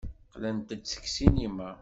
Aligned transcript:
Qqlent-d 0.27 0.69
seg 0.91 1.03
ssinima. 1.07 1.69